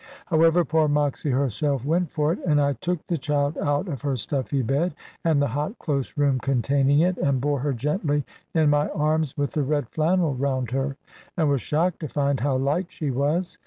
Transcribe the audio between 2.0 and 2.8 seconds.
for it; and I